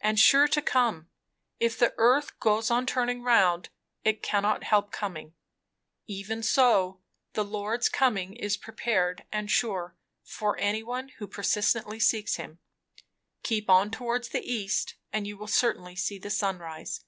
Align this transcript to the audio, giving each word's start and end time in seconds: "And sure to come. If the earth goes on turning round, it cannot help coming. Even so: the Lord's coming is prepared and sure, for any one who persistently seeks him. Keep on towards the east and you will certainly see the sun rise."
"And 0.00 0.18
sure 0.18 0.48
to 0.48 0.62
come. 0.62 1.10
If 1.58 1.78
the 1.78 1.92
earth 1.98 2.40
goes 2.40 2.70
on 2.70 2.86
turning 2.86 3.22
round, 3.22 3.68
it 4.04 4.22
cannot 4.22 4.64
help 4.64 4.90
coming. 4.90 5.34
Even 6.06 6.42
so: 6.42 7.02
the 7.34 7.44
Lord's 7.44 7.90
coming 7.90 8.32
is 8.32 8.56
prepared 8.56 9.26
and 9.30 9.50
sure, 9.50 9.94
for 10.24 10.56
any 10.56 10.82
one 10.82 11.10
who 11.18 11.26
persistently 11.28 12.00
seeks 12.00 12.36
him. 12.36 12.58
Keep 13.42 13.68
on 13.68 13.90
towards 13.90 14.30
the 14.30 14.40
east 14.50 14.94
and 15.12 15.26
you 15.26 15.36
will 15.36 15.46
certainly 15.46 15.94
see 15.94 16.18
the 16.18 16.30
sun 16.30 16.56
rise." 16.56 17.04